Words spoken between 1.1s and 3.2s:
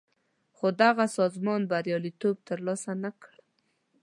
سازمان بریالیتوب تر لاسه نه